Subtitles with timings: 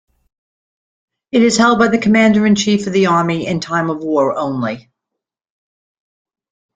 [1.31, 4.89] It is held by the commander-in-chief of the Army in time of war only.